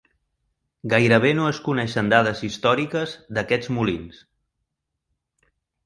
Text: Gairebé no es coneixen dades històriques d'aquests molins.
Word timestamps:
Gairebé 0.93 1.33
no 1.41 1.45
es 1.51 1.59
coneixen 1.67 2.09
dades 2.15 2.43
històriques 2.49 3.17
d'aquests 3.39 3.73
molins. 3.79 4.27